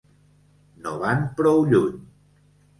No 0.85 0.95
van 1.05 1.23
prou 1.43 1.63
lluny. 1.71 2.03